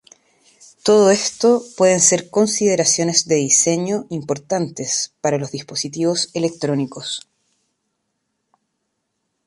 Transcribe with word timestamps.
Todo 0.81 1.11
esto 1.11 1.61
pueden 1.77 2.01
ser 2.01 2.31
consideraciones 2.31 3.27
de 3.27 3.35
diseño 3.35 4.07
importantes 4.09 5.13
para 5.21 5.37
los 5.37 5.51
dispositivos 5.51 6.31
electrónicos. 6.33 7.29